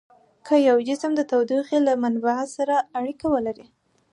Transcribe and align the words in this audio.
که 0.45 0.55
یو 0.69 0.77
جسم 0.87 1.11
د 1.15 1.21
تودوخې 1.31 1.77
له 1.87 1.93
منبع 2.03 2.39
سره 2.55 2.75
اړیکه 2.99 3.25
ولري. 3.33 3.67